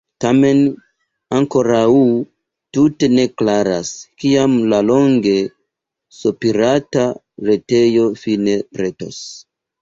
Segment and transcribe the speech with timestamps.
[0.23, 0.59] Tamen
[1.39, 1.89] ankoraŭ
[2.77, 3.91] tute ne klaras,
[4.23, 5.35] kiam la longe
[6.21, 7.05] sopirata
[7.51, 9.23] retejo fine pretos.